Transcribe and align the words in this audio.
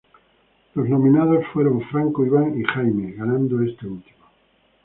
Los 0.73 0.89
nominados 0.89 1.45
fueron 1.53 1.79
Franco, 1.81 2.25
Iván 2.25 2.59
y 2.59 2.63
Jaime, 2.63 3.11
ganando 3.11 3.61
este 3.61 3.85
último. 3.85 4.25